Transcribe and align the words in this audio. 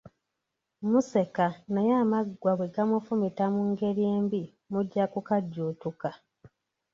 Museka 0.89 1.45
naye 1.73 1.91
amaggwa 2.03 2.51
bwe 2.57 2.67
gamufumita 2.75 3.43
mu 3.53 3.61
ngeri 3.69 4.03
embi 4.15 4.41
mujja 4.71 5.03
kukajjuutuka. 5.13 6.09